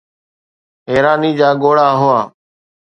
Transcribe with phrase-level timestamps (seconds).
[0.89, 2.21] حيراني جا ڳوڙها هئا